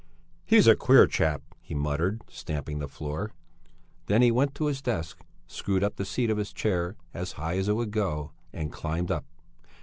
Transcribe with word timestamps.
"He's 0.47 0.65
a 0.65 0.75
queer 0.75 1.05
chap!" 1.05 1.43
he 1.61 1.75
muttered, 1.75 2.23
stamping 2.27 2.79
the 2.79 2.87
floor. 2.87 3.33
Then 4.07 4.23
he 4.23 4.31
went 4.31 4.55
to 4.55 4.65
his 4.65 4.81
desk, 4.81 5.23
screwed 5.45 5.83
up 5.83 5.97
the 5.97 6.05
seat 6.05 6.31
of 6.31 6.39
his 6.39 6.51
chair 6.51 6.95
as 7.13 7.33
high 7.33 7.57
as 7.59 7.67
it 7.67 7.75
would 7.75 7.91
go 7.91 8.31
and 8.51 8.71
climbed 8.71 9.11
up. 9.11 9.25